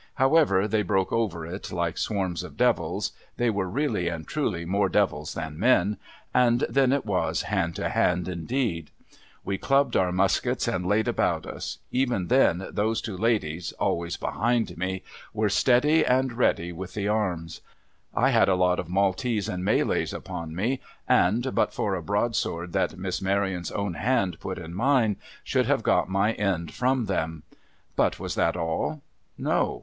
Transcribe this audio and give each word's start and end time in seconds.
However, 0.15 0.67
they 0.67 0.81
broke 0.81 1.13
over 1.13 1.45
it 1.45 1.71
like 1.71 1.95
swarms 1.95 2.41
of 2.41 2.57
devils— 2.57 3.11
they 3.37 3.51
were, 3.51 3.69
really 3.69 4.07
and 4.07 4.25
truly, 4.27 4.65
more 4.65 4.89
devils 4.89 5.35
than 5.35 5.59
men— 5.59 5.97
and 6.47 6.61
then 6.67 6.91
it 6.91 7.05
was 7.05 7.43
hand 7.43 7.75
to 7.75 7.87
hand, 7.87 8.27
indeed. 8.27 8.89
A\'e 9.47 9.59
clubbed 9.59 9.95
our 9.95 10.11
muskets 10.11 10.67
and 10.67 10.87
laid 10.87 11.07
about 11.07 11.45
us; 11.45 11.77
even 11.91 12.29
then, 12.29 12.67
those 12.71 12.99
two 12.99 13.15
ladies— 13.15 13.73
always 13.73 14.17
behind 14.17 14.75
me— 14.75 15.03
were 15.35 15.49
steady 15.49 16.03
and 16.03 16.33
ready 16.33 16.71
with 16.71 16.95
the 16.95 17.07
arms. 17.07 17.61
I 18.15 18.31
had 18.31 18.49
a 18.49 18.55
lot 18.55 18.79
of 18.79 18.89
Maltese 18.89 19.47
and 19.47 19.63
Malays 19.63 20.13
upon 20.13 20.55
me, 20.55 20.79
and, 21.07 21.53
but 21.53 21.75
for 21.75 21.93
a 21.93 22.01
broadsword 22.01 22.73
that 22.73 22.97
Miss 22.97 23.21
Maryon's 23.21 23.69
own 23.69 23.93
hand 23.93 24.39
put 24.39 24.57
in 24.57 24.73
mine, 24.73 25.17
should 25.43 25.67
have 25.67 25.83
got 25.83 26.09
my 26.09 26.33
end 26.33 26.73
from 26.73 27.05
them. 27.05 27.43
But, 27.95 28.19
was 28.19 28.33
that 28.33 28.57
all? 28.57 29.03
No. 29.37 29.79